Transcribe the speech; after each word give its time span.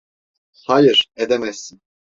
Hayır, 0.67 1.07
edemezsin. 1.15 1.81